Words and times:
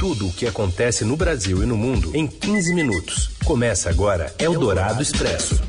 Tudo 0.00 0.28
o 0.28 0.32
que 0.32 0.46
acontece 0.46 1.04
no 1.04 1.14
Brasil 1.14 1.62
e 1.62 1.66
no 1.66 1.76
mundo 1.76 2.16
em 2.16 2.26
15 2.26 2.74
minutos. 2.74 3.36
Começa 3.44 3.90
agora 3.90 4.34
Eldorado 4.38 5.02
Expresso. 5.02 5.60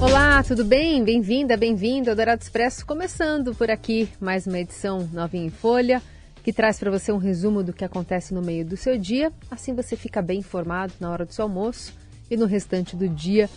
Olá, 0.00 0.42
tudo 0.42 0.64
bem? 0.64 1.04
Bem-vinda, 1.04 1.56
bem-vindo 1.56 2.10
ao 2.10 2.16
Dourado 2.16 2.42
Expresso, 2.42 2.84
começando 2.84 3.54
por 3.54 3.70
aqui 3.70 4.08
mais 4.20 4.48
uma 4.48 4.58
edição 4.58 5.08
novinha 5.12 5.46
em 5.46 5.50
folha, 5.50 6.02
que 6.42 6.52
traz 6.52 6.76
para 6.76 6.90
você 6.90 7.12
um 7.12 7.18
resumo 7.18 7.62
do 7.62 7.72
que 7.72 7.84
acontece 7.84 8.34
no 8.34 8.42
meio 8.42 8.64
do 8.64 8.76
seu 8.76 8.98
dia, 8.98 9.32
assim 9.48 9.72
você 9.72 9.94
fica 9.94 10.20
bem 10.20 10.40
informado 10.40 10.92
na 10.98 11.08
hora 11.08 11.24
do 11.24 11.32
seu 11.32 11.44
almoço 11.44 11.94
e 12.28 12.36
no 12.36 12.46
restante 12.46 12.96
do 12.96 13.08
dia 13.08 13.48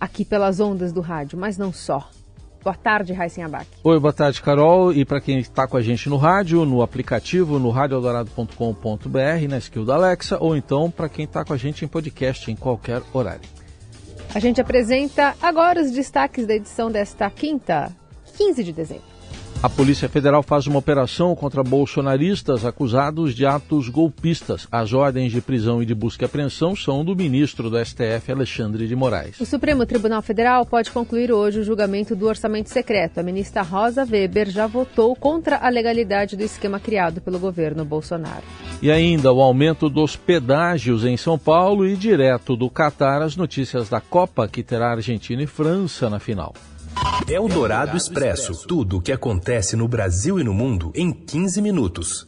aqui 0.00 0.24
pelas 0.24 0.58
ondas 0.58 0.90
do 0.90 1.02
rádio, 1.02 1.38
mas 1.38 1.58
não 1.58 1.70
só. 1.70 2.08
Boa 2.68 2.76
tarde, 2.76 3.14
Raíssen 3.14 3.44
Abac. 3.44 3.66
Oi, 3.82 3.98
boa 3.98 4.12
tarde, 4.12 4.42
Carol. 4.42 4.92
E 4.92 5.02
para 5.02 5.22
quem 5.22 5.38
está 5.38 5.66
com 5.66 5.78
a 5.78 5.80
gente 5.80 6.06
no 6.10 6.18
rádio, 6.18 6.66
no 6.66 6.82
aplicativo, 6.82 7.58
no 7.58 7.70
radioeldorado.com.br, 7.70 9.48
na 9.48 9.56
skill 9.56 9.86
da 9.86 9.94
Alexa, 9.94 10.36
ou 10.38 10.54
então 10.54 10.90
para 10.90 11.08
quem 11.08 11.24
está 11.24 11.46
com 11.46 11.54
a 11.54 11.56
gente 11.56 11.82
em 11.82 11.88
podcast 11.88 12.50
em 12.50 12.54
qualquer 12.54 13.00
horário. 13.14 13.40
A 14.34 14.38
gente 14.38 14.60
apresenta 14.60 15.34
agora 15.40 15.80
os 15.80 15.90
destaques 15.90 16.46
da 16.46 16.56
edição 16.56 16.90
desta 16.90 17.30
quinta, 17.30 17.90
15 18.36 18.62
de 18.62 18.72
dezembro. 18.74 19.17
A 19.60 19.68
Polícia 19.68 20.08
Federal 20.08 20.40
faz 20.40 20.68
uma 20.68 20.78
operação 20.78 21.34
contra 21.34 21.64
bolsonaristas 21.64 22.64
acusados 22.64 23.34
de 23.34 23.44
atos 23.44 23.88
golpistas. 23.88 24.68
As 24.70 24.92
ordens 24.92 25.32
de 25.32 25.40
prisão 25.40 25.82
e 25.82 25.86
de 25.86 25.96
busca 25.96 26.24
e 26.24 26.26
apreensão 26.26 26.76
são 26.76 27.04
do 27.04 27.16
ministro 27.16 27.68
do 27.68 27.84
STF, 27.84 28.30
Alexandre 28.30 28.86
de 28.86 28.94
Moraes. 28.94 29.40
O 29.40 29.44
Supremo 29.44 29.84
Tribunal 29.84 30.22
Federal 30.22 30.64
pode 30.64 30.92
concluir 30.92 31.32
hoje 31.32 31.58
o 31.58 31.64
julgamento 31.64 32.14
do 32.14 32.28
orçamento 32.28 32.68
secreto. 32.68 33.18
A 33.18 33.22
ministra 33.24 33.62
Rosa 33.62 34.06
Weber 34.08 34.48
já 34.48 34.68
votou 34.68 35.16
contra 35.16 35.56
a 35.56 35.68
legalidade 35.68 36.36
do 36.36 36.44
esquema 36.44 36.78
criado 36.78 37.20
pelo 37.20 37.40
governo 37.40 37.84
Bolsonaro. 37.84 38.44
E 38.80 38.92
ainda 38.92 39.32
o 39.32 39.42
aumento 39.42 39.90
dos 39.90 40.14
pedágios 40.14 41.04
em 41.04 41.16
São 41.16 41.36
Paulo 41.36 41.84
e 41.84 41.96
direto 41.96 42.54
do 42.54 42.70
Catar 42.70 43.22
as 43.22 43.34
notícias 43.34 43.88
da 43.88 44.00
Copa 44.00 44.46
que 44.46 44.62
terá 44.62 44.92
Argentina 44.92 45.42
e 45.42 45.48
França 45.48 46.08
na 46.08 46.20
final. 46.20 46.54
É 47.30 47.38
o 47.38 47.46
Dourado 47.46 47.96
Expresso. 47.96 48.66
Tudo 48.66 48.96
o 48.96 49.00
que 49.00 49.12
acontece 49.12 49.76
no 49.76 49.86
Brasil 49.86 50.40
e 50.40 50.44
no 50.44 50.54
mundo 50.54 50.90
em 50.94 51.12
15 51.12 51.60
minutos. 51.60 52.26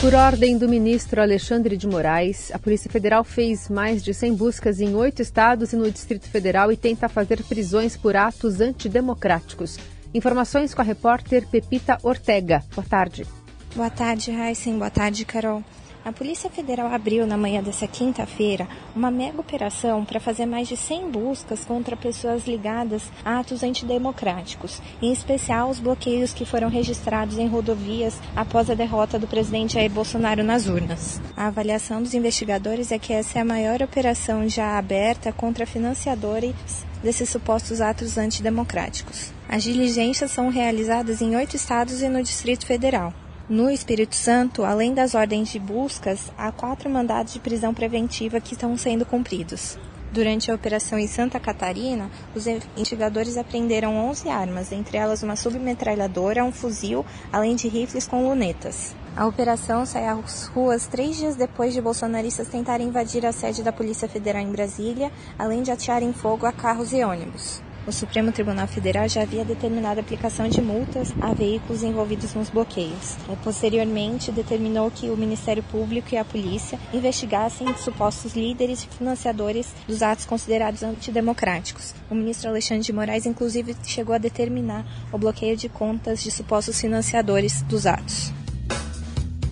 Por 0.00 0.14
ordem 0.14 0.56
do 0.56 0.68
ministro 0.68 1.20
Alexandre 1.20 1.76
de 1.76 1.86
Moraes, 1.86 2.52
a 2.54 2.58
Polícia 2.58 2.90
Federal 2.90 3.24
fez 3.24 3.68
mais 3.68 4.02
de 4.02 4.14
100 4.14 4.34
buscas 4.34 4.80
em 4.80 4.94
oito 4.94 5.20
estados 5.20 5.72
e 5.72 5.76
no 5.76 5.90
Distrito 5.90 6.28
Federal 6.28 6.70
e 6.70 6.76
tenta 6.76 7.08
fazer 7.08 7.42
prisões 7.42 7.96
por 7.96 8.16
atos 8.16 8.60
antidemocráticos. 8.60 9.76
Informações 10.14 10.72
com 10.72 10.80
a 10.80 10.84
repórter 10.84 11.46
Pepita 11.48 11.98
Ortega. 12.02 12.64
Boa 12.74 12.86
tarde. 12.86 13.26
Boa 13.74 13.90
tarde, 13.90 14.30
Heisen. 14.30 14.78
Boa 14.78 14.90
tarde, 14.90 15.24
Carol. 15.24 15.62
A 16.08 16.12
Polícia 16.12 16.48
Federal 16.48 16.90
abriu 16.90 17.26
na 17.26 17.36
manhã 17.36 17.62
dessa 17.62 17.86
quinta-feira 17.86 18.66
uma 18.96 19.10
mega 19.10 19.42
operação 19.42 20.06
para 20.06 20.18
fazer 20.18 20.46
mais 20.46 20.66
de 20.66 20.74
100 20.74 21.10
buscas 21.10 21.66
contra 21.66 21.98
pessoas 21.98 22.46
ligadas 22.46 23.02
a 23.22 23.40
atos 23.40 23.62
antidemocráticos, 23.62 24.80
em 25.02 25.12
especial 25.12 25.68
os 25.68 25.78
bloqueios 25.78 26.32
que 26.32 26.46
foram 26.46 26.70
registrados 26.70 27.36
em 27.36 27.46
rodovias 27.46 28.18
após 28.34 28.70
a 28.70 28.74
derrota 28.74 29.18
do 29.18 29.26
presidente 29.26 29.74
Jair 29.74 29.90
Bolsonaro 29.90 30.42
nas 30.42 30.66
urnas. 30.66 31.20
A 31.36 31.48
avaliação 31.48 32.02
dos 32.02 32.14
investigadores 32.14 32.90
é 32.90 32.98
que 32.98 33.12
essa 33.12 33.38
é 33.38 33.42
a 33.42 33.44
maior 33.44 33.82
operação 33.82 34.48
já 34.48 34.78
aberta 34.78 35.30
contra 35.30 35.66
financiadores 35.66 36.86
desses 37.02 37.28
supostos 37.28 37.82
atos 37.82 38.16
antidemocráticos. 38.16 39.30
As 39.46 39.62
diligências 39.62 40.30
são 40.30 40.48
realizadas 40.48 41.20
em 41.20 41.36
oito 41.36 41.54
estados 41.54 42.00
e 42.00 42.08
no 42.08 42.22
Distrito 42.22 42.64
Federal. 42.64 43.12
No 43.48 43.70
Espírito 43.70 44.14
Santo, 44.14 44.62
além 44.62 44.92
das 44.92 45.14
ordens 45.14 45.48
de 45.48 45.58
buscas, 45.58 46.30
há 46.36 46.52
quatro 46.52 46.90
mandados 46.90 47.32
de 47.32 47.40
prisão 47.40 47.72
preventiva 47.72 48.42
que 48.42 48.52
estão 48.52 48.76
sendo 48.76 49.06
cumpridos. 49.06 49.78
Durante 50.12 50.50
a 50.50 50.54
operação 50.54 50.98
em 50.98 51.06
Santa 51.06 51.40
Catarina, 51.40 52.10
os 52.34 52.46
investigadores 52.46 53.38
apreenderam 53.38 53.96
11 54.10 54.28
armas, 54.28 54.70
entre 54.70 54.98
elas 54.98 55.22
uma 55.22 55.34
submetralhadora, 55.34 56.44
um 56.44 56.52
fuzil, 56.52 57.06
além 57.32 57.56
de 57.56 57.68
rifles 57.68 58.06
com 58.06 58.28
lunetas. 58.28 58.94
A 59.16 59.26
operação 59.26 59.86
sai 59.86 60.06
às 60.06 60.48
ruas 60.48 60.86
três 60.86 61.16
dias 61.16 61.34
depois 61.34 61.72
de 61.72 61.80
bolsonaristas 61.80 62.48
tentarem 62.48 62.88
invadir 62.88 63.24
a 63.24 63.32
sede 63.32 63.62
da 63.62 63.72
Polícia 63.72 64.10
Federal 64.10 64.42
em 64.42 64.52
Brasília, 64.52 65.10
além 65.38 65.62
de 65.62 65.70
atearem 65.70 66.12
fogo 66.12 66.44
a 66.44 66.52
carros 66.52 66.92
e 66.92 67.02
ônibus 67.02 67.62
o 67.88 67.92
Supremo 67.92 68.30
Tribunal 68.30 68.68
Federal 68.68 69.08
já 69.08 69.22
havia 69.22 69.46
determinado 69.46 69.98
a 69.98 70.02
aplicação 70.02 70.46
de 70.46 70.60
multas 70.60 71.14
a 71.22 71.32
veículos 71.32 71.82
envolvidos 71.82 72.34
nos 72.34 72.50
bloqueios. 72.50 73.16
Posteriormente, 73.42 74.30
determinou 74.30 74.90
que 74.90 75.08
o 75.08 75.16
Ministério 75.16 75.62
Público 75.62 76.14
e 76.14 76.18
a 76.18 76.24
polícia 76.24 76.78
investigassem 76.92 77.74
supostos 77.78 78.34
líderes 78.34 78.84
e 78.84 78.88
financiadores 78.88 79.74
dos 79.86 80.02
atos 80.02 80.26
considerados 80.26 80.82
antidemocráticos. 80.82 81.94
O 82.10 82.14
ministro 82.14 82.50
Alexandre 82.50 82.84
de 82.84 82.92
Moraes, 82.92 83.24
inclusive, 83.24 83.74
chegou 83.82 84.14
a 84.14 84.18
determinar 84.18 84.84
o 85.10 85.16
bloqueio 85.16 85.56
de 85.56 85.70
contas 85.70 86.22
de 86.22 86.30
supostos 86.30 86.78
financiadores 86.78 87.62
dos 87.62 87.86
atos. 87.86 88.37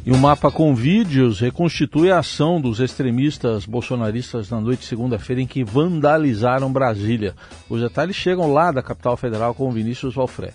E 0.07 0.13
o 0.13 0.17
mapa 0.17 0.53
com 0.53 0.73
vídeos 0.73 1.41
reconstitui 1.41 2.13
a 2.13 2.21
ação 2.21 2.61
dos 2.61 2.79
extremistas 2.79 3.67
bolsonaristas 3.67 4.49
na 4.49 4.61
noite 4.61 4.83
de 4.83 4.87
segunda-feira 4.87 5.43
em 5.43 5.49
que 5.49 5.65
vandalizaram 5.65 6.73
Brasília. 6.73 7.35
Os 7.69 7.81
detalhes 7.81 8.15
chegam 8.15 8.53
lá 8.53 8.71
da 8.71 8.85
capital 8.85 9.17
federal 9.17 9.53
com 9.53 9.69
Vinícius 9.73 10.15
Valfré. 10.15 10.55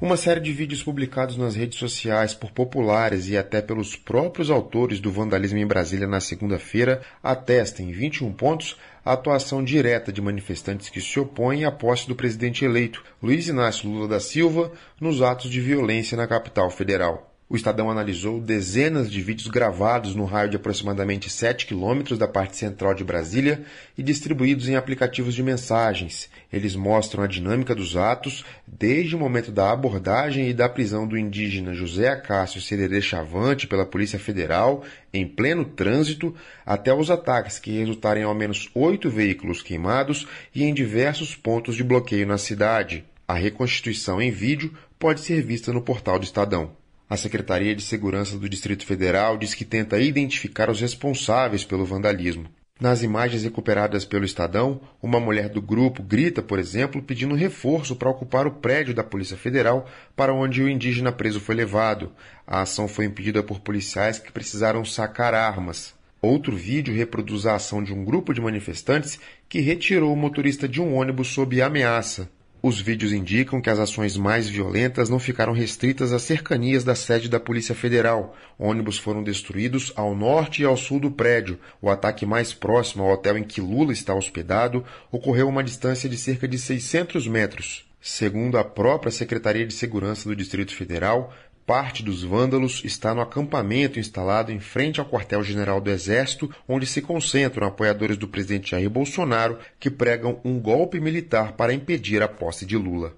Uma 0.00 0.16
série 0.16 0.40
de 0.40 0.50
vídeos 0.50 0.82
publicados 0.82 1.36
nas 1.36 1.54
redes 1.54 1.78
sociais 1.78 2.32
por 2.32 2.50
populares 2.52 3.28
e 3.28 3.36
até 3.36 3.60
pelos 3.60 3.94
próprios 3.94 4.48
autores 4.48 4.98
do 4.98 5.12
vandalismo 5.12 5.58
em 5.58 5.66
Brasília 5.66 6.06
na 6.06 6.18
segunda-feira 6.18 7.02
atesta 7.22 7.82
em 7.82 7.92
21 7.92 8.32
pontos 8.32 8.78
a 9.04 9.12
atuação 9.12 9.62
direta 9.62 10.10
de 10.10 10.22
manifestantes 10.22 10.88
que 10.88 11.02
se 11.02 11.20
opõem 11.20 11.66
à 11.66 11.70
posse 11.70 12.08
do 12.08 12.16
presidente 12.16 12.64
eleito, 12.64 13.04
Luiz 13.22 13.46
Inácio 13.46 13.90
Lula 13.90 14.08
da 14.08 14.20
Silva, 14.20 14.72
nos 14.98 15.20
atos 15.20 15.50
de 15.50 15.60
violência 15.60 16.16
na 16.16 16.26
capital 16.26 16.70
federal. 16.70 17.25
O 17.48 17.54
Estadão 17.54 17.88
analisou 17.88 18.40
dezenas 18.40 19.08
de 19.08 19.22
vídeos 19.22 19.46
gravados 19.46 20.16
no 20.16 20.24
raio 20.24 20.50
de 20.50 20.56
aproximadamente 20.56 21.30
7 21.30 21.64
quilômetros 21.64 22.18
da 22.18 22.26
parte 22.26 22.56
central 22.56 22.92
de 22.92 23.04
Brasília 23.04 23.62
e 23.96 24.02
distribuídos 24.02 24.68
em 24.68 24.74
aplicativos 24.74 25.32
de 25.32 25.44
mensagens. 25.44 26.28
Eles 26.52 26.74
mostram 26.74 27.22
a 27.22 27.28
dinâmica 27.28 27.72
dos 27.72 27.96
atos, 27.96 28.44
desde 28.66 29.14
o 29.14 29.18
momento 29.20 29.52
da 29.52 29.70
abordagem 29.70 30.48
e 30.48 30.52
da 30.52 30.68
prisão 30.68 31.06
do 31.06 31.16
indígena 31.16 31.72
José 31.72 32.08
Acácio 32.08 32.60
Sererê 32.60 33.00
Chavante 33.00 33.68
pela 33.68 33.86
Polícia 33.86 34.18
Federal, 34.18 34.82
em 35.14 35.24
pleno 35.24 35.64
trânsito, 35.64 36.34
até 36.64 36.92
os 36.92 37.12
ataques 37.12 37.60
que 37.60 37.78
resultaram 37.78 38.20
em 38.22 38.24
ao 38.24 38.34
menos 38.34 38.68
oito 38.74 39.08
veículos 39.08 39.62
queimados 39.62 40.26
e 40.52 40.64
em 40.64 40.74
diversos 40.74 41.36
pontos 41.36 41.76
de 41.76 41.84
bloqueio 41.84 42.26
na 42.26 42.38
cidade. 42.38 43.04
A 43.28 43.34
reconstituição 43.34 44.20
em 44.20 44.32
vídeo 44.32 44.74
pode 44.98 45.20
ser 45.20 45.42
vista 45.42 45.72
no 45.72 45.80
portal 45.80 46.18
do 46.18 46.24
Estadão. 46.24 46.72
A 47.08 47.16
Secretaria 47.16 47.72
de 47.72 47.82
Segurança 47.82 48.36
do 48.36 48.48
Distrito 48.48 48.84
Federal 48.84 49.38
diz 49.38 49.54
que 49.54 49.64
tenta 49.64 50.00
identificar 50.00 50.68
os 50.68 50.80
responsáveis 50.80 51.64
pelo 51.64 51.84
vandalismo. 51.84 52.46
Nas 52.80 53.04
imagens 53.04 53.44
recuperadas 53.44 54.04
pelo 54.04 54.24
Estadão, 54.24 54.80
uma 55.00 55.20
mulher 55.20 55.48
do 55.48 55.62
grupo 55.62 56.02
grita, 56.02 56.42
por 56.42 56.58
exemplo, 56.58 57.00
pedindo 57.00 57.36
reforço 57.36 57.94
para 57.94 58.10
ocupar 58.10 58.44
o 58.46 58.50
prédio 58.50 58.92
da 58.92 59.04
Polícia 59.04 59.36
Federal 59.36 59.88
para 60.16 60.34
onde 60.34 60.60
o 60.60 60.68
indígena 60.68 61.12
preso 61.12 61.38
foi 61.38 61.54
levado. 61.54 62.10
A 62.44 62.62
ação 62.62 62.88
foi 62.88 63.04
impedida 63.04 63.40
por 63.40 63.60
policiais 63.60 64.18
que 64.18 64.32
precisaram 64.32 64.84
sacar 64.84 65.32
armas. 65.32 65.94
Outro 66.20 66.56
vídeo 66.56 66.92
reproduz 66.92 67.46
a 67.46 67.54
ação 67.54 67.84
de 67.84 67.94
um 67.94 68.04
grupo 68.04 68.34
de 68.34 68.40
manifestantes 68.40 69.20
que 69.48 69.60
retirou 69.60 70.12
o 70.12 70.16
motorista 70.16 70.68
de 70.68 70.82
um 70.82 70.96
ônibus 70.96 71.28
sob 71.28 71.62
ameaça. 71.62 72.28
Os 72.62 72.80
vídeos 72.80 73.12
indicam 73.12 73.60
que 73.60 73.70
as 73.70 73.78
ações 73.78 74.16
mais 74.16 74.48
violentas 74.48 75.08
não 75.08 75.18
ficaram 75.18 75.52
restritas 75.52 76.12
às 76.12 76.22
cercanias 76.22 76.82
da 76.82 76.94
sede 76.94 77.28
da 77.28 77.38
Polícia 77.38 77.74
Federal. 77.74 78.34
Ônibus 78.58 78.98
foram 78.98 79.22
destruídos 79.22 79.92
ao 79.94 80.16
norte 80.16 80.62
e 80.62 80.64
ao 80.64 80.76
sul 80.76 80.98
do 80.98 81.10
prédio. 81.10 81.60
O 81.80 81.90
ataque 81.90 82.24
mais 82.24 82.52
próximo 82.52 83.04
ao 83.04 83.12
hotel 83.12 83.38
em 83.38 83.44
que 83.44 83.60
Lula 83.60 83.92
está 83.92 84.14
hospedado 84.14 84.84
ocorreu 85.12 85.46
a 85.46 85.50
uma 85.50 85.62
distância 85.62 86.08
de 86.08 86.16
cerca 86.16 86.48
de 86.48 86.58
600 86.58 87.28
metros. 87.28 87.86
Segundo 88.00 88.56
a 88.56 88.64
própria 88.64 89.12
Secretaria 89.12 89.66
de 89.66 89.74
Segurança 89.74 90.28
do 90.28 90.36
Distrito 90.36 90.74
Federal, 90.74 91.32
Parte 91.66 92.00
dos 92.00 92.22
vândalos 92.22 92.82
está 92.84 93.12
no 93.12 93.20
acampamento 93.20 93.98
instalado 93.98 94.52
em 94.52 94.60
frente 94.60 95.00
ao 95.00 95.06
quartel-general 95.06 95.80
do 95.80 95.90
Exército, 95.90 96.48
onde 96.68 96.86
se 96.86 97.02
concentram 97.02 97.66
apoiadores 97.66 98.16
do 98.16 98.28
presidente 98.28 98.70
Jair 98.70 98.88
Bolsonaro 98.88 99.58
que 99.80 99.90
pregam 99.90 100.38
um 100.44 100.60
golpe 100.60 101.00
militar 101.00 101.54
para 101.54 101.74
impedir 101.74 102.22
a 102.22 102.28
posse 102.28 102.64
de 102.64 102.76
Lula. 102.76 103.14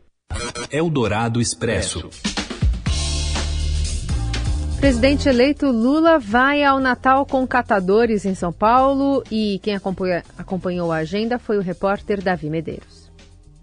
Eldorado 0.73 1.43
Expresso. 1.43 2.09
Presidente 4.81 5.29
eleito 5.29 5.71
Lula 5.71 6.19
vai 6.19 6.65
ao 6.65 6.81
Natal 6.81 7.27
com 7.27 7.47
catadores 7.47 8.25
em 8.25 8.35
São 8.35 8.53
Paulo 8.53 9.23
e 9.31 9.59
quem 9.63 9.75
acompanhou 10.39 10.91
a 10.91 10.97
agenda 10.97 11.39
foi 11.39 11.59
o 11.59 11.63
repórter 11.63 12.23
Davi 12.23 12.49
Medeiros. 12.49 13.08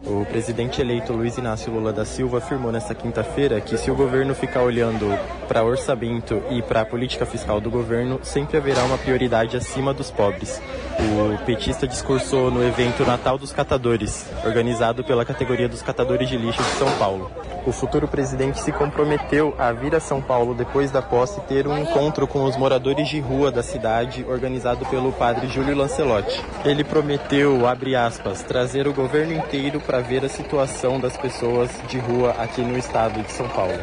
O 0.08 0.24
presidente 0.24 0.80
eleito 0.80 1.14
Luiz 1.14 1.36
Inácio 1.36 1.74
Lula 1.74 1.92
da 1.92 2.06
Silva 2.06 2.38
afirmou 2.38 2.72
nesta 2.72 2.94
quinta-feira 2.94 3.60
que 3.60 3.76
se 3.76 3.90
o 3.90 3.96
governo 3.96 4.36
ficar 4.36 4.62
olhando 4.62 5.08
para 5.48 5.64
orçamento 5.64 6.44
e 6.52 6.62
para 6.62 6.82
a 6.82 6.86
política 6.86 7.26
fiscal 7.26 7.60
do 7.60 7.72
governo, 7.72 8.20
sempre 8.22 8.58
haverá 8.58 8.84
uma 8.84 9.00
prioridade 9.00 9.58
acima 9.58 9.96
dos 9.96 10.12
pobres. 10.12 10.62
O 11.00 11.44
petista 11.46 11.88
discursou 11.88 12.52
no 12.52 12.64
evento 12.64 13.04
Natal 13.04 13.38
dos 13.38 13.52
Catadores, 13.52 14.28
organizado 14.46 15.04
pela 15.04 15.26
categoria 15.26 15.68
dos 15.68 15.82
catadores 15.82 16.30
de 16.30 16.38
lixo 16.38 16.62
de 16.62 16.70
São 16.78 16.92
Paulo. 16.98 17.32
O 17.66 17.72
futuro 17.72 18.08
presidente 18.08 18.62
se 18.62 18.72
comprometeu 18.72 19.56
a 19.58 19.72
vir 19.72 19.96
a 19.96 20.00
São 20.00 20.22
Paulo 20.22 20.54
depois 20.54 20.92
da 20.92 21.02
posse 21.02 21.42
ter 21.42 21.68
um 21.68 21.76
encontro 21.78 22.28
com 22.28 22.44
os 22.44 22.56
moradores 22.56 23.10
de 23.10 23.20
rua 23.20 23.52
da 23.52 23.64
cidade, 23.64 24.24
organizado 24.30 24.86
pelo 24.86 25.12
padre 25.12 25.48
Júlio 25.48 25.76
Lancelotti. 25.76 26.40
Ele 26.64 26.84
prometeu, 26.84 27.64
aspas, 27.98 28.44
trazer 28.44 28.88
o 28.88 28.94
governo 28.94 29.34
inteiro 29.34 29.82
para 29.82 29.95
ver 30.02 30.24
a 30.26 30.30
situação 30.30 31.00
das 31.00 31.18
pessoas 31.18 31.70
de 31.88 31.98
rua 31.98 32.32
aqui 32.38 32.62
no 32.62 32.78
estado 32.78 33.22
de 33.22 33.32
São 33.32 33.48
Paulo. 33.50 33.74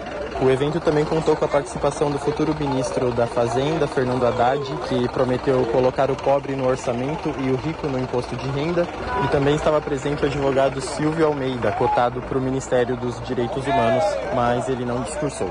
O 0.41 0.50
evento 0.50 0.81
também 0.81 1.05
contou 1.05 1.37
com 1.37 1.44
a 1.44 1.49
participação 1.49 2.11
do 2.11 2.19
futuro 2.19 2.53
ministro 2.59 3.12
da 3.12 3.29
Fazenda, 3.29 3.87
Fernando 3.87 4.26
Haddad, 4.26 4.61
que 4.88 5.09
prometeu 5.09 5.64
colocar 5.67 6.11
o 6.11 6.17
pobre 6.17 6.56
no 6.56 6.67
orçamento 6.67 7.32
e 7.38 7.50
o 7.50 7.56
rico 7.56 7.87
no 7.87 7.99
imposto 7.99 8.35
de 8.35 8.49
renda, 8.49 8.87
e 9.25 9.29
também 9.29 9.55
estava 9.55 9.81
presente 9.81 10.25
o 10.25 10.26
advogado 10.26 10.81
Silvio 10.81 11.26
Almeida, 11.26 11.70
cotado 11.73 12.20
para 12.23 12.38
o 12.38 12.43
Ministério 12.43 12.97
dos 12.97 13.20
Direitos 13.25 13.64
Humanos, 13.64 14.05
mas 14.35 14.69
ele 14.69 14.85
não 14.85 15.03
discursou. 15.03 15.50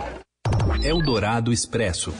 Eldorado 0.83 1.53
Expresso. 1.53 2.13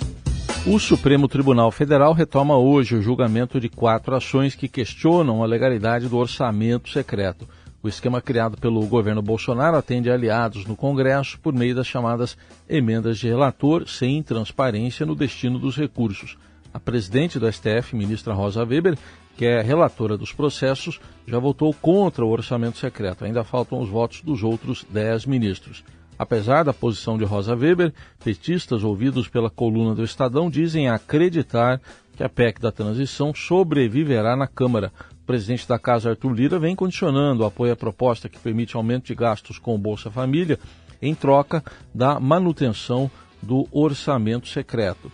O 0.65 0.77
Supremo 0.77 1.27
Tribunal 1.27 1.71
Federal 1.71 2.13
retoma 2.13 2.55
hoje 2.55 2.95
o 2.95 3.01
julgamento 3.01 3.59
de 3.59 3.67
quatro 3.67 4.15
ações 4.15 4.53
que 4.53 4.67
questionam 4.67 5.41
a 5.43 5.47
legalidade 5.47 6.07
do 6.07 6.17
orçamento 6.17 6.89
secreto. 6.89 7.47
O 7.83 7.87
esquema 7.87 8.21
criado 8.21 8.57
pelo 8.57 8.85
governo 8.85 9.23
Bolsonaro 9.23 9.75
atende 9.75 10.11
aliados 10.11 10.65
no 10.65 10.75
Congresso 10.75 11.39
por 11.39 11.51
meio 11.51 11.73
das 11.73 11.87
chamadas 11.87 12.37
emendas 12.69 13.17
de 13.17 13.27
relator, 13.27 13.87
sem 13.87 14.21
transparência 14.21 15.03
no 15.03 15.15
destino 15.15 15.57
dos 15.57 15.75
recursos. 15.75 16.37
A 16.71 16.79
presidente 16.79 17.39
do 17.39 17.51
STF, 17.51 17.95
ministra 17.95 18.35
Rosa 18.35 18.63
Weber, 18.63 18.95
que 19.35 19.45
é 19.45 19.61
relatora 19.61 20.15
dos 20.15 20.31
processos, 20.31 21.01
já 21.25 21.39
votou 21.39 21.73
contra 21.73 22.23
o 22.23 22.29
orçamento 22.29 22.77
secreto. 22.77 23.25
Ainda 23.25 23.43
faltam 23.43 23.79
os 23.79 23.89
votos 23.89 24.21
dos 24.21 24.43
outros 24.43 24.85
dez 24.87 25.25
ministros. 25.25 25.83
Apesar 26.21 26.61
da 26.61 26.71
posição 26.71 27.17
de 27.17 27.25
Rosa 27.25 27.55
Weber, 27.55 27.91
petistas 28.23 28.83
ouvidos 28.83 29.27
pela 29.27 29.49
coluna 29.49 29.95
do 29.95 30.03
Estadão 30.03 30.51
dizem 30.51 30.87
acreditar 30.87 31.81
que 32.15 32.23
a 32.23 32.29
PEC 32.29 32.61
da 32.61 32.71
transição 32.71 33.33
sobreviverá 33.33 34.35
na 34.35 34.45
Câmara. 34.45 34.93
O 35.23 35.25
presidente 35.25 35.67
da 35.67 35.79
Casa, 35.79 36.11
Arthur 36.11 36.31
Lira, 36.31 36.59
vem 36.59 36.75
condicionando 36.75 37.41
o 37.41 37.45
apoio 37.47 37.73
à 37.73 37.75
proposta 37.75 38.29
que 38.29 38.37
permite 38.37 38.75
aumento 38.75 39.07
de 39.07 39.15
gastos 39.15 39.57
com 39.57 39.73
o 39.73 39.79
Bolsa 39.79 40.11
Família 40.11 40.59
em 41.01 41.15
troca 41.15 41.63
da 41.91 42.19
manutenção 42.19 43.09
do 43.41 43.67
orçamento 43.71 44.47
secreto. 44.47 45.11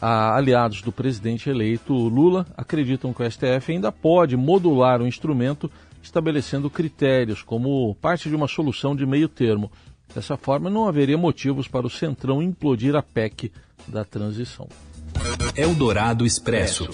A 0.00 0.34
aliados 0.34 0.80
do 0.80 0.90
presidente 0.90 1.50
eleito 1.50 1.92
Lula 1.92 2.46
acreditam 2.56 3.12
que 3.12 3.22
o 3.22 3.30
STF 3.30 3.72
ainda 3.72 3.92
pode 3.92 4.38
modular 4.38 5.02
o 5.02 5.06
instrumento 5.06 5.70
estabelecendo 6.02 6.70
critérios 6.70 7.42
como 7.42 7.94
parte 7.96 8.30
de 8.30 8.34
uma 8.34 8.48
solução 8.48 8.96
de 8.96 9.04
meio 9.04 9.28
termo. 9.28 9.70
Dessa 10.14 10.36
forma, 10.36 10.68
não 10.68 10.88
haveria 10.88 11.16
motivos 11.16 11.68
para 11.68 11.86
o 11.86 11.90
Centrão 11.90 12.42
implodir 12.42 12.96
a 12.96 13.02
PEC 13.02 13.52
da 13.86 14.04
transição. 14.04 14.68
Eldorado 15.56 16.26
Expresso. 16.26 16.88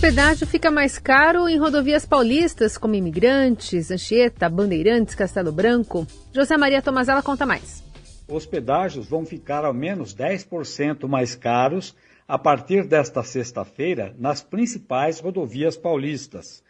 Pedágio 0.00 0.46
fica 0.46 0.70
mais 0.70 0.98
caro 0.98 1.48
em 1.48 1.58
rodovias 1.58 2.04
paulistas, 2.04 2.76
como 2.76 2.94
Imigrantes, 2.94 3.90
Anchieta, 3.90 4.50
Bandeirantes, 4.50 5.14
Castelo 5.14 5.50
Branco. 5.50 6.06
José 6.34 6.56
Maria 6.58 6.82
Tomazella 6.82 7.22
conta 7.22 7.46
mais. 7.46 7.82
Os 8.28 8.44
pedágios 8.44 9.06
vão 9.06 9.24
ficar 9.24 9.64
ao 9.64 9.72
menos 9.72 10.14
10% 10.14 11.06
mais 11.08 11.34
caros 11.34 11.94
a 12.28 12.38
partir 12.38 12.86
desta 12.86 13.22
sexta-feira 13.22 14.14
nas 14.18 14.42
principais 14.42 15.20
rodovias 15.20 15.76
paulistas. 15.76 16.62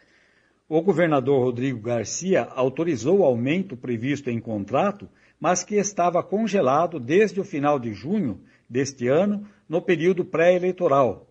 O 0.67 0.81
governador 0.81 1.43
Rodrigo 1.43 1.79
Garcia 1.79 2.43
autorizou 2.55 3.19
o 3.19 3.23
aumento 3.23 3.77
previsto 3.77 4.31
em 4.31 4.39
contrato, 4.39 5.07
mas 5.39 5.63
que 5.63 5.75
estava 5.75 6.23
congelado 6.23 6.99
desde 6.99 7.39
o 7.39 7.43
final 7.43 7.77
de 7.77 7.93
junho 7.93 8.41
deste 8.67 9.07
ano, 9.07 9.47
no 9.69 9.79
período 9.79 10.25
pré-eleitoral. 10.25 11.27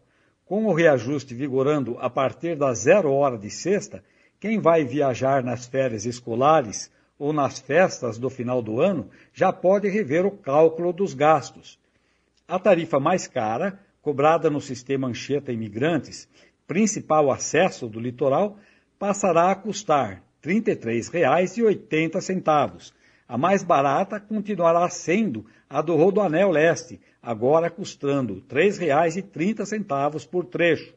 Com 0.46 0.66
o 0.66 0.72
reajuste 0.72 1.34
vigorando 1.34 1.98
a 1.98 2.08
partir 2.08 2.54
da 2.54 2.72
zero 2.74 3.10
hora 3.10 3.36
de 3.36 3.50
sexta, 3.50 4.04
quem 4.38 4.60
vai 4.60 4.84
viajar 4.84 5.42
nas 5.42 5.66
férias 5.66 6.06
escolares 6.06 6.88
ou 7.18 7.32
nas 7.32 7.58
festas 7.58 8.18
do 8.18 8.30
final 8.30 8.62
do 8.62 8.80
ano 8.80 9.10
já 9.32 9.52
pode 9.52 9.88
rever 9.88 10.24
o 10.24 10.30
cálculo 10.30 10.92
dos 10.92 11.12
gastos. 11.12 11.76
A 12.46 12.56
tarifa 12.56 13.00
mais 13.00 13.26
cara, 13.26 13.80
cobrada 14.00 14.48
no 14.48 14.60
sistema 14.60 15.08
Anchieta 15.08 15.50
Imigrantes, 15.50 16.28
principal 16.68 17.32
acesso 17.32 17.88
do 17.88 17.98
litoral, 17.98 18.58
passará 19.04 19.50
a 19.50 19.54
custar 19.54 20.22
R$ 20.42 20.62
33,80. 20.62 22.90
A 23.28 23.36
mais 23.36 23.62
barata 23.62 24.18
continuará 24.18 24.88
sendo 24.88 25.44
a 25.68 25.82
do 25.82 25.94
Rodoanel 25.94 26.50
Leste, 26.50 26.98
agora 27.22 27.68
custando 27.68 28.42
R$ 28.48 28.48
3,30 28.48 30.26
por 30.26 30.46
trecho. 30.46 30.94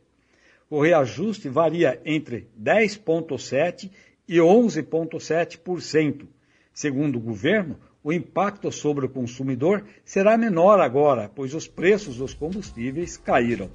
O 0.70 0.82
reajuste 0.82 1.50
varia 1.50 2.00
entre 2.06 2.48
10,7% 2.58 3.92
e 4.26 4.38
11,7%. 4.38 6.28
Segundo 6.74 7.18
o 7.18 7.22
governo, 7.22 7.78
o 8.02 8.14
impacto 8.14 8.72
sobre 8.72 9.06
o 9.06 9.10
consumidor 9.10 9.84
será 10.06 10.38
menor 10.38 10.80
agora, 10.80 11.30
pois 11.36 11.54
os 11.54 11.68
preços 11.68 12.16
dos 12.16 12.34
combustíveis 12.34 13.18
caíram. 13.18 13.70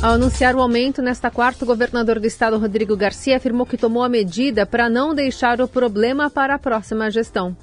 Ao 0.00 0.12
anunciar 0.12 0.54
o 0.54 0.60
aumento 0.60 1.02
nesta 1.02 1.28
quarta, 1.28 1.64
o 1.64 1.66
governador 1.66 2.20
do 2.20 2.26
estado, 2.26 2.56
Rodrigo 2.56 2.96
Garcia, 2.96 3.36
afirmou 3.36 3.66
que 3.66 3.76
tomou 3.76 4.04
a 4.04 4.08
medida 4.08 4.64
para 4.64 4.88
não 4.88 5.12
deixar 5.12 5.60
o 5.60 5.66
problema 5.66 6.30
para 6.30 6.54
a 6.54 6.58
próxima 6.58 7.10
gestão. 7.10 7.56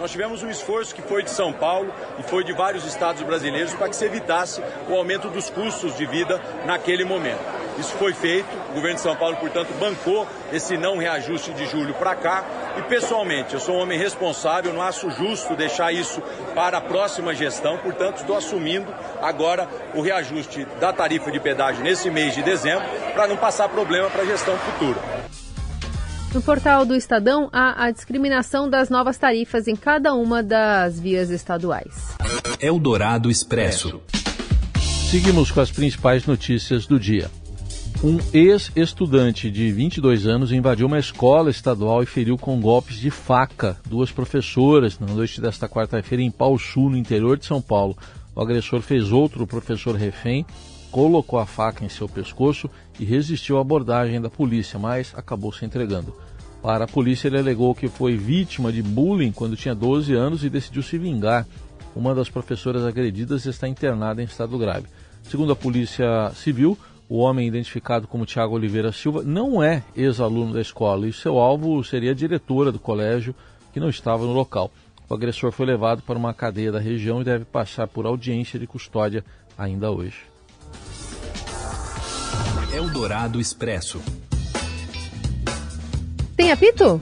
Nós 0.00 0.10
tivemos 0.10 0.42
um 0.42 0.48
esforço 0.48 0.94
que 0.94 1.02
foi 1.02 1.22
de 1.22 1.28
São 1.28 1.52
Paulo 1.52 1.92
e 2.18 2.22
foi 2.22 2.42
de 2.42 2.54
vários 2.54 2.86
estados 2.86 3.22
brasileiros 3.22 3.74
para 3.74 3.90
que 3.90 3.96
se 3.96 4.06
evitasse 4.06 4.62
o 4.88 4.94
aumento 4.94 5.28
dos 5.28 5.50
custos 5.50 5.94
de 5.98 6.06
vida 6.06 6.40
naquele 6.64 7.04
momento. 7.04 7.61
Isso 7.78 7.92
foi 7.94 8.12
feito, 8.12 8.48
o 8.70 8.74
governo 8.74 8.96
de 8.96 9.00
São 9.00 9.16
Paulo, 9.16 9.36
portanto, 9.36 9.72
bancou 9.78 10.26
esse 10.52 10.76
não 10.76 10.98
reajuste 10.98 11.52
de 11.52 11.66
julho 11.66 11.94
para 11.94 12.14
cá. 12.14 12.44
E 12.78 12.82
pessoalmente, 12.82 13.54
eu 13.54 13.60
sou 13.60 13.76
um 13.76 13.80
homem 13.80 13.98
responsável, 13.98 14.72
não 14.72 14.82
acho 14.82 15.10
justo 15.10 15.54
deixar 15.56 15.92
isso 15.92 16.22
para 16.54 16.78
a 16.78 16.80
próxima 16.80 17.34
gestão, 17.34 17.78
portanto, 17.78 18.18
estou 18.18 18.36
assumindo 18.36 18.92
agora 19.20 19.68
o 19.94 20.00
reajuste 20.00 20.66
da 20.80 20.92
tarifa 20.92 21.30
de 21.30 21.40
pedágio 21.40 21.82
nesse 21.82 22.10
mês 22.10 22.34
de 22.34 22.42
dezembro, 22.42 22.84
para 23.14 23.26
não 23.26 23.36
passar 23.36 23.68
problema 23.68 24.08
para 24.10 24.22
a 24.22 24.26
gestão 24.26 24.56
futura. 24.58 25.00
No 26.34 26.40
portal 26.40 26.86
do 26.86 26.94
Estadão 26.94 27.50
há 27.52 27.84
a 27.84 27.90
discriminação 27.90 28.68
das 28.68 28.88
novas 28.88 29.18
tarifas 29.18 29.68
em 29.68 29.76
cada 29.76 30.14
uma 30.14 30.42
das 30.42 30.98
vias 30.98 31.28
estaduais. 31.28 32.16
Eldorado 32.58 33.30
Expresso. 33.30 34.00
Seguimos 35.10 35.50
com 35.50 35.60
as 35.60 35.70
principais 35.70 36.24
notícias 36.24 36.86
do 36.86 36.98
dia. 36.98 37.30
Um 38.04 38.18
ex-estudante 38.32 39.48
de 39.48 39.70
22 39.70 40.26
anos 40.26 40.50
invadiu 40.50 40.88
uma 40.88 40.98
escola 40.98 41.50
estadual 41.50 42.02
e 42.02 42.06
feriu 42.06 42.36
com 42.36 42.60
golpes 42.60 42.96
de 42.96 43.12
faca 43.12 43.78
duas 43.88 44.10
professoras 44.10 44.98
na 44.98 45.06
noite 45.06 45.40
desta 45.40 45.68
quarta-feira 45.68 46.20
em 46.20 46.28
Pau 46.28 46.58
Sul, 46.58 46.90
no 46.90 46.96
interior 46.96 47.38
de 47.38 47.46
São 47.46 47.62
Paulo. 47.62 47.96
O 48.34 48.40
agressor 48.40 48.80
fez 48.80 49.12
outro 49.12 49.46
professor 49.46 49.94
refém, 49.94 50.44
colocou 50.90 51.38
a 51.38 51.46
faca 51.46 51.84
em 51.84 51.88
seu 51.88 52.08
pescoço 52.08 52.68
e 52.98 53.04
resistiu 53.04 53.56
à 53.56 53.60
abordagem 53.60 54.20
da 54.20 54.28
polícia, 54.28 54.80
mas 54.80 55.12
acabou 55.16 55.52
se 55.52 55.64
entregando. 55.64 56.12
Para 56.60 56.86
a 56.86 56.88
polícia, 56.88 57.28
ele 57.28 57.38
alegou 57.38 57.72
que 57.72 57.86
foi 57.86 58.16
vítima 58.16 58.72
de 58.72 58.82
bullying 58.82 59.30
quando 59.30 59.54
tinha 59.54 59.76
12 59.76 60.12
anos 60.12 60.42
e 60.42 60.50
decidiu 60.50 60.82
se 60.82 60.98
vingar. 60.98 61.46
Uma 61.94 62.16
das 62.16 62.28
professoras 62.28 62.82
agredidas 62.82 63.46
está 63.46 63.68
internada 63.68 64.20
em 64.20 64.24
estado 64.24 64.58
grave. 64.58 64.88
Segundo 65.22 65.52
a 65.52 65.56
Polícia 65.56 66.32
Civil, 66.34 66.76
o 67.12 67.18
homem 67.18 67.46
identificado 67.46 68.08
como 68.08 68.24
Tiago 68.24 68.54
Oliveira 68.54 68.90
Silva 68.90 69.22
não 69.22 69.62
é 69.62 69.82
ex-aluno 69.94 70.54
da 70.54 70.62
escola 70.62 71.06
e 71.06 71.12
seu 71.12 71.38
alvo 71.38 71.84
seria 71.84 72.12
a 72.12 72.14
diretora 72.14 72.72
do 72.72 72.78
colégio, 72.78 73.34
que 73.70 73.78
não 73.78 73.90
estava 73.90 74.24
no 74.24 74.32
local. 74.32 74.72
O 75.10 75.12
agressor 75.12 75.52
foi 75.52 75.66
levado 75.66 76.00
para 76.00 76.16
uma 76.16 76.32
cadeia 76.32 76.72
da 76.72 76.78
região 76.78 77.20
e 77.20 77.24
deve 77.24 77.44
passar 77.44 77.86
por 77.86 78.06
audiência 78.06 78.58
de 78.58 78.66
custódia 78.66 79.22
ainda 79.58 79.90
hoje. 79.90 80.20
Eldorado 82.72 83.38
Expresso. 83.38 84.00
Tem 86.34 86.50
apito? 86.50 86.98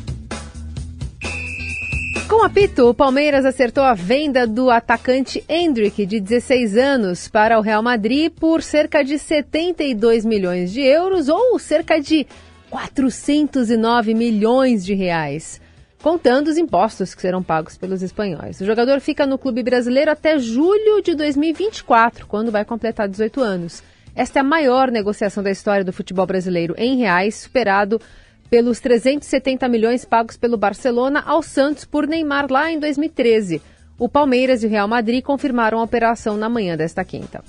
Com 2.30 2.44
apito, 2.44 2.88
o 2.88 2.94
Palmeiras 2.94 3.44
acertou 3.44 3.82
a 3.82 3.92
venda 3.92 4.46
do 4.46 4.70
atacante 4.70 5.44
Hendrick, 5.48 6.06
de 6.06 6.20
16 6.20 6.76
anos, 6.76 7.26
para 7.26 7.58
o 7.58 7.60
Real 7.60 7.82
Madrid 7.82 8.30
por 8.30 8.62
cerca 8.62 9.02
de 9.02 9.18
72 9.18 10.24
milhões 10.24 10.70
de 10.70 10.80
euros 10.80 11.28
ou 11.28 11.58
cerca 11.58 12.00
de 12.00 12.24
409 12.70 14.14
milhões 14.14 14.84
de 14.84 14.94
reais, 14.94 15.60
contando 16.00 16.46
os 16.46 16.56
impostos 16.56 17.16
que 17.16 17.20
serão 17.20 17.42
pagos 17.42 17.76
pelos 17.76 18.00
espanhóis. 18.00 18.60
O 18.60 18.64
jogador 18.64 19.00
fica 19.00 19.26
no 19.26 19.36
clube 19.36 19.64
brasileiro 19.64 20.12
até 20.12 20.38
julho 20.38 21.02
de 21.02 21.16
2024, 21.16 22.28
quando 22.28 22.52
vai 22.52 22.64
completar 22.64 23.08
18 23.08 23.40
anos. 23.40 23.82
Esta 24.14 24.38
é 24.38 24.42
a 24.42 24.44
maior 24.44 24.88
negociação 24.88 25.42
da 25.42 25.50
história 25.50 25.84
do 25.84 25.92
futebol 25.92 26.26
brasileiro 26.26 26.76
em 26.78 26.96
reais, 26.96 27.34
superado 27.34 28.00
pelos 28.50 28.80
370 28.80 29.68
milhões 29.68 30.04
pagos 30.04 30.36
pelo 30.36 30.56
Barcelona 30.56 31.22
ao 31.24 31.40
Santos 31.40 31.84
por 31.84 32.06
Neymar 32.06 32.48
lá 32.50 32.70
em 32.70 32.80
2013. 32.80 33.62
O 33.96 34.08
Palmeiras 34.08 34.62
e 34.62 34.66
o 34.66 34.70
Real 34.70 34.88
Madrid 34.88 35.22
confirmaram 35.22 35.78
a 35.78 35.84
operação 35.84 36.36
na 36.36 36.48
manhã 36.48 36.76
desta 36.76 37.04
quinta. 37.04 37.44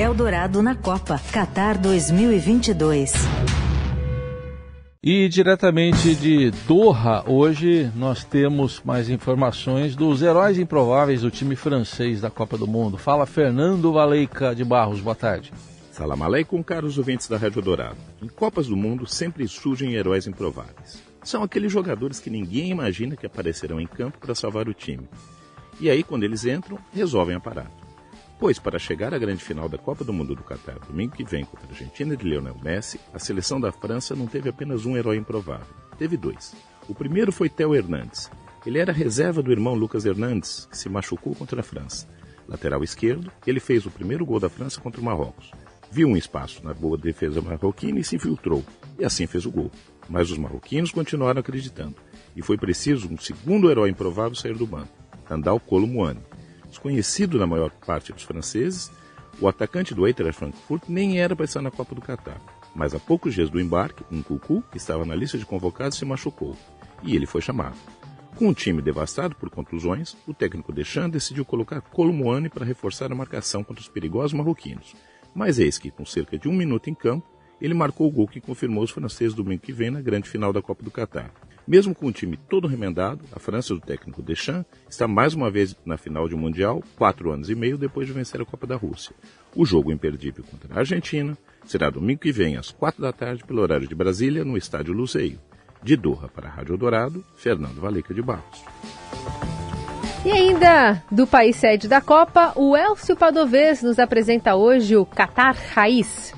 Eldorado 0.00 0.62
na 0.62 0.74
Copa 0.74 1.20
Qatar 1.30 1.78
2022. 1.78 3.12
E 5.06 5.28
diretamente 5.28 6.14
de 6.14 6.50
Doha, 6.66 7.22
hoje 7.26 7.90
nós 7.94 8.24
temos 8.24 8.80
mais 8.82 9.10
informações 9.10 9.94
dos 9.94 10.22
heróis 10.22 10.58
improváveis 10.58 11.20
do 11.20 11.30
time 11.30 11.54
francês 11.54 12.22
da 12.22 12.30
Copa 12.30 12.56
do 12.56 12.66
Mundo. 12.66 12.96
Fala 12.96 13.26
Fernando 13.26 13.92
Valeica 13.92 14.54
de 14.54 14.64
Barros, 14.64 15.00
boa 15.00 15.14
tarde. 15.14 15.52
Salam 15.94 16.24
aleikum, 16.24 16.60
caros 16.60 16.98
ouvintes 16.98 17.28
da 17.28 17.36
Rádio 17.36 17.62
Dourado. 17.62 17.96
Em 18.20 18.26
Copas 18.26 18.66
do 18.66 18.76
Mundo 18.76 19.06
sempre 19.06 19.46
surgem 19.46 19.94
heróis 19.94 20.26
improváveis. 20.26 21.00
São 21.22 21.40
aqueles 21.40 21.70
jogadores 21.70 22.18
que 22.18 22.28
ninguém 22.28 22.68
imagina 22.68 23.14
que 23.14 23.24
aparecerão 23.24 23.80
em 23.80 23.86
campo 23.86 24.18
para 24.18 24.34
salvar 24.34 24.68
o 24.68 24.74
time. 24.74 25.08
E 25.78 25.88
aí, 25.88 26.02
quando 26.02 26.24
eles 26.24 26.44
entram, 26.44 26.80
resolvem 26.92 27.36
a 27.36 27.40
parada. 27.40 27.70
Pois, 28.40 28.58
para 28.58 28.76
chegar 28.76 29.14
à 29.14 29.18
grande 29.18 29.44
final 29.44 29.68
da 29.68 29.78
Copa 29.78 30.02
do 30.02 30.12
Mundo 30.12 30.34
do 30.34 30.42
Catar, 30.42 30.80
domingo 30.80 31.14
que 31.14 31.22
vem 31.22 31.44
contra 31.44 31.68
a 31.68 31.70
Argentina 31.70 32.16
de 32.16 32.28
Lionel 32.28 32.58
Messi, 32.60 32.98
a 33.12 33.20
seleção 33.20 33.60
da 33.60 33.70
França 33.70 34.16
não 34.16 34.26
teve 34.26 34.48
apenas 34.48 34.84
um 34.84 34.96
herói 34.96 35.16
improvável, 35.16 35.76
teve 35.96 36.16
dois. 36.16 36.56
O 36.88 36.94
primeiro 36.94 37.30
foi 37.30 37.48
Theo 37.48 37.72
Hernandes. 37.72 38.28
Ele 38.66 38.80
era 38.80 38.92
reserva 38.92 39.40
do 39.40 39.52
irmão 39.52 39.74
Lucas 39.74 40.04
Hernandes, 40.04 40.66
que 40.68 40.76
se 40.76 40.88
machucou 40.88 41.36
contra 41.36 41.60
a 41.60 41.64
França. 41.64 42.08
Lateral 42.48 42.82
esquerdo, 42.82 43.30
ele 43.46 43.60
fez 43.60 43.86
o 43.86 43.92
primeiro 43.92 44.26
gol 44.26 44.40
da 44.40 44.50
França 44.50 44.80
contra 44.80 45.00
o 45.00 45.04
Marrocos 45.04 45.52
viu 45.94 46.08
um 46.08 46.16
espaço 46.16 46.60
na 46.64 46.74
boa 46.74 46.98
defesa 46.98 47.40
marroquina 47.40 48.00
e 48.00 48.04
se 48.04 48.16
infiltrou, 48.16 48.64
e 48.98 49.04
assim 49.04 49.28
fez 49.28 49.46
o 49.46 49.50
gol. 49.52 49.70
Mas 50.08 50.28
os 50.28 50.36
marroquinos 50.36 50.90
continuaram 50.90 51.38
acreditando, 51.38 51.94
e 52.34 52.42
foi 52.42 52.58
preciso 52.58 53.08
um 53.08 53.16
segundo 53.16 53.70
herói 53.70 53.90
improvável 53.90 54.34
sair 54.34 54.56
do 54.56 54.66
banco, 54.66 54.88
Andal 55.30 55.60
Kolo 55.60 55.86
Muani. 55.86 56.18
Desconhecido 56.68 57.38
na 57.38 57.46
maior 57.46 57.70
parte 57.70 58.12
dos 58.12 58.24
franceses, 58.24 58.90
o 59.40 59.46
atacante 59.46 59.94
do 59.94 60.04
Eintracht 60.04 60.36
Frankfurt 60.36 60.82
nem 60.88 61.20
era 61.20 61.36
para 61.36 61.44
estar 61.44 61.62
na 61.62 61.70
Copa 61.70 61.94
do 61.94 62.00
Catar. 62.00 62.40
Mas 62.74 62.92
a 62.92 62.98
poucos 62.98 63.32
dias 63.32 63.48
do 63.48 63.60
embarque, 63.60 64.02
um 64.10 64.20
cucu, 64.20 64.64
que 64.72 64.78
estava 64.78 65.04
na 65.04 65.14
lista 65.14 65.38
de 65.38 65.46
convocados, 65.46 65.96
se 65.96 66.04
machucou, 66.04 66.56
e 67.04 67.14
ele 67.14 67.24
foi 67.24 67.40
chamado. 67.40 67.76
Com 68.34 68.48
o 68.48 68.54
time 68.54 68.82
devastado 68.82 69.36
por 69.36 69.48
contusões, 69.48 70.16
o 70.26 70.34
técnico 70.34 70.72
Deschamps 70.72 71.12
decidiu 71.12 71.44
colocar 71.44 71.80
Colomboani 71.80 72.48
para 72.48 72.64
reforçar 72.64 73.12
a 73.12 73.14
marcação 73.14 73.62
contra 73.62 73.80
os 73.80 73.88
perigosos 73.88 74.32
marroquinos, 74.32 74.96
mas 75.34 75.58
eis 75.58 75.78
que, 75.78 75.90
com 75.90 76.06
cerca 76.06 76.38
de 76.38 76.48
um 76.48 76.52
minuto 76.52 76.88
em 76.88 76.94
campo, 76.94 77.26
ele 77.60 77.74
marcou 77.74 78.06
o 78.06 78.10
gol 78.10 78.28
que 78.28 78.40
confirmou 78.40 78.84
os 78.84 78.90
franceses 78.90 79.34
domingo 79.34 79.62
que 79.62 79.72
vem 79.72 79.90
na 79.90 80.00
grande 80.00 80.28
final 80.28 80.52
da 80.52 80.62
Copa 80.62 80.82
do 80.82 80.90
Catar. 80.90 81.30
Mesmo 81.66 81.94
com 81.94 82.06
o 82.06 82.12
time 82.12 82.36
todo 82.36 82.68
remendado, 82.68 83.24
a 83.32 83.38
França 83.38 83.74
do 83.74 83.80
técnico 83.80 84.22
Deschamps 84.22 84.66
está 84.88 85.08
mais 85.08 85.32
uma 85.32 85.50
vez 85.50 85.74
na 85.84 85.96
final 85.96 86.28
de 86.28 86.34
um 86.34 86.38
Mundial, 86.38 86.82
quatro 86.96 87.30
anos 87.30 87.48
e 87.48 87.54
meio 87.54 87.78
depois 87.78 88.06
de 88.06 88.12
vencer 88.12 88.40
a 88.40 88.44
Copa 88.44 88.66
da 88.66 88.76
Rússia. 88.76 89.14
O 89.56 89.64
jogo 89.64 89.90
imperdível 89.90 90.44
contra 90.44 90.74
a 90.74 90.78
Argentina 90.80 91.38
será 91.64 91.88
domingo 91.88 92.20
que 92.20 92.32
vem, 92.32 92.56
às 92.56 92.70
quatro 92.70 93.00
da 93.00 93.12
tarde, 93.12 93.44
pelo 93.44 93.62
horário 93.62 93.88
de 93.88 93.94
Brasília, 93.94 94.44
no 94.44 94.58
Estádio 94.58 94.92
Luceio. 94.92 95.40
De 95.82 95.96
Doha 95.96 96.28
para 96.28 96.48
a 96.48 96.50
Rádio 96.50 96.76
Dourado, 96.76 97.24
Fernando 97.36 97.80
Valeca 97.80 98.12
de 98.12 98.20
Barros. 98.20 98.62
E 100.24 100.32
ainda 100.32 101.02
do 101.10 101.26
país 101.26 101.54
sede 101.56 101.86
da 101.86 102.00
Copa, 102.00 102.54
o 102.56 102.74
Elcio 102.74 103.14
Padovez 103.14 103.82
nos 103.82 103.98
apresenta 103.98 104.54
hoje 104.54 104.96
o 104.96 105.04
Qatar 105.04 105.54
Raiz. 105.74 106.32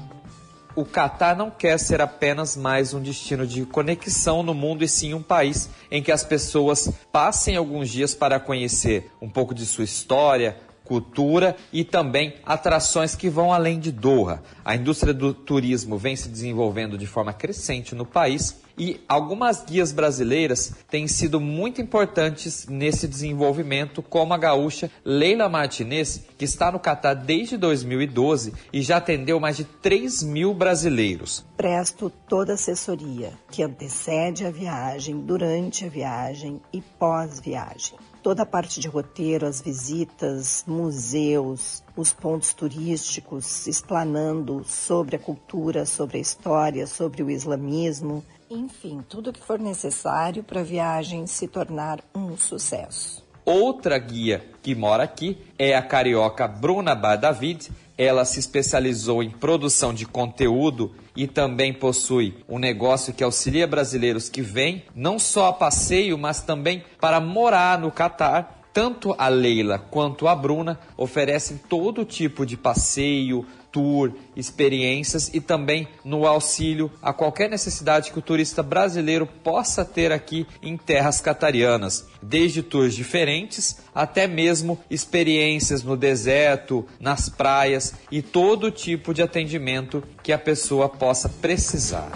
O 0.75 0.85
Qatar 0.85 1.37
não 1.37 1.53
quer 1.53 1.79
ser 1.79 2.01
apenas 2.01 2.57
mais 2.57 2.93
um 2.93 3.01
destino 3.01 3.47
de 3.47 3.65
conexão 3.65 4.43
no 4.43 4.53
mundo 4.53 4.83
e 4.83 4.89
sim 4.89 5.15
um 5.15 5.23
país 5.23 5.71
em 5.89 6.03
que 6.03 6.11
as 6.11 6.25
pessoas 6.25 6.93
passem 7.13 7.55
alguns 7.55 7.89
dias 7.89 8.13
para 8.13 8.41
conhecer 8.41 9.09
um 9.23 9.29
pouco 9.29 9.55
de 9.55 9.65
sua 9.65 9.85
história, 9.85 10.57
cultura 10.85 11.57
e 11.73 11.85
também 11.85 12.35
atrações 12.45 13.15
que 13.15 13.29
vão 13.29 13.53
além 13.53 13.79
de 13.79 13.93
Doha. 13.93 14.43
A 14.65 14.75
indústria 14.75 15.15
do 15.15 15.33
turismo 15.33 15.97
vem 15.97 16.17
se 16.17 16.29
desenvolvendo 16.29 16.99
de 16.99 17.07
forma 17.07 17.33
crescente 17.33 17.95
no 17.95 18.05
país 18.05 18.66
e 18.79 19.01
algumas 19.09 19.65
guias 19.65 19.93
brasileiras 19.93 20.75
têm 20.91 21.09
sido 21.09 21.41
muito 21.41 21.81
importantes 21.81 22.67
nesse 22.67 23.09
desenvolvimento, 23.09 24.03
como 24.03 24.35
a 24.35 24.39
gaúcha 24.39 24.91
Leila 25.05 25.49
Martinez, 25.49 26.23
que 26.37 26.45
está 26.45 26.71
no 26.71 26.79
Catar 26.79 27.15
desde 27.15 27.57
2012 27.57 28.53
e 28.73 28.83
já 28.83 28.99
atendeu 28.99 29.41
mais 29.41 29.57
de 29.57 29.65
3 29.65 30.23
mil 30.23 30.53
brasileiros. 30.53 31.45
Presto 31.57 32.11
toda 32.29 32.55
assessoria 32.55 33.33
que 33.51 33.63
antecede 33.63 34.45
a 34.45 34.51
viagem, 34.51 35.21
durante 35.21 35.85
a 35.85 35.89
viagem 35.89 36.61
e 36.73 36.81
pós-viagem 36.81 37.97
toda 38.27 38.43
a 38.43 38.47
parte 38.47 38.81
de 38.81 38.89
roteiro, 38.89 39.47
as 39.47 39.61
visitas, 39.61 40.65
museus, 40.67 41.81
os 41.97 42.13
pontos 42.13 42.53
turísticos, 42.53 43.69
explanando 43.69 44.65
sobre 44.65 45.15
a 45.15 45.19
cultura, 45.21 45.87
sobre 45.87 46.19
a 46.19 46.21
história, 46.21 46.89
sobre 46.89 47.23
o 47.23 47.31
islamismo, 47.31 48.25
enfim, 48.51 49.05
tudo 49.09 49.33
que 49.33 49.41
for 49.41 49.59
necessário 49.59 50.43
para 50.43 50.61
a 50.61 50.65
viagem 50.65 51.27
se 51.27 51.49
tornar 51.49 52.01
um 52.15 52.37
sucesso. 52.37 53.25
Outra 53.45 53.97
guia 53.99 54.45
que 54.61 54.75
mora 54.75 55.05
aqui 55.05 55.39
é 55.57 55.77
a 55.77 55.83
carioca 55.83 56.49
Bruna 56.49 56.95
Bar 56.95 57.17
David. 57.17 57.71
Ela 57.97 58.25
se 58.25 58.41
especializou 58.41 59.23
em 59.23 59.31
produção 59.31 59.95
de 59.95 60.05
conteúdo 60.05 60.93
e 61.15 61.27
também 61.27 61.73
possui 61.73 62.37
um 62.49 62.59
negócio 62.59 63.15
que 63.15 63.23
auxilia 63.23 63.67
brasileiros 63.67 64.29
que 64.29 64.43
vêm 64.43 64.85
não 64.95 65.19
só 65.19 65.47
a 65.47 65.53
passeio, 65.53 66.19
mas 66.19 66.43
também 66.43 66.83
para 67.01 67.21
morar 67.21 67.79
no 67.79 67.91
Catar. 67.91 68.65
Tanto 68.73 69.15
a 69.17 69.29
Leila 69.29 69.79
quanto 69.79 70.29
a 70.29 70.37
Bruna 70.37 70.79
oferecem 70.99 71.57
todo 71.57 72.05
tipo 72.05 72.45
de 72.45 72.59
passeio, 72.59 73.47
tour, 73.77 74.11
experiências 74.35 75.31
e 75.35 75.39
também 75.39 75.87
no 76.03 76.27
auxílio 76.27 76.91
a 77.03 77.13
qualquer 77.13 77.51
necessidade 77.51 78.11
que 78.11 78.19
o 78.19 78.23
turista 78.23 78.63
brasileiro 78.63 79.27
possa 79.27 79.85
ter 79.85 80.13
aqui 80.13 80.47
em 80.63 80.79
terras 80.79 81.21
catarianas, 81.21 82.07
desde 82.23 82.63
tours 82.63 82.95
diferentes 82.95 83.77
até 83.95 84.27
mesmo 84.27 84.79
experiências 84.89 85.83
no 85.83 85.95
deserto, 85.95 86.87
nas 86.99 87.29
praias 87.29 87.93
e 88.11 88.23
todo 88.23 88.71
tipo 88.71 89.13
de 89.13 89.21
atendimento 89.21 90.03
que 90.23 90.33
a 90.33 90.39
pessoa 90.39 90.89
possa 90.89 91.29
precisar. 91.29 92.11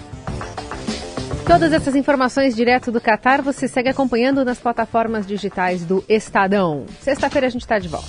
Todas 1.46 1.74
essas 1.74 1.94
informações 1.94 2.56
direto 2.56 2.90
do 2.90 3.02
Catar 3.02 3.42
você 3.42 3.68
segue 3.68 3.90
acompanhando 3.90 4.46
nas 4.46 4.58
plataformas 4.58 5.26
digitais 5.26 5.84
do 5.84 6.02
Estadão. 6.08 6.86
Sexta-feira 7.02 7.48
a 7.48 7.50
gente 7.50 7.62
está 7.62 7.78
de 7.78 7.88
volta. 7.88 8.08